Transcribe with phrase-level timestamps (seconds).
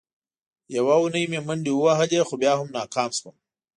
[0.75, 3.35] یوه اونۍ مې منډې ووهلې، خو بیا هم ناکام شوم.